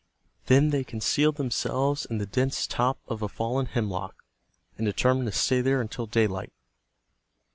[0.47, 4.23] Then they concealed themselves in the dense top of a fallen hemlock,
[4.75, 6.51] and determined to stay there until daylight.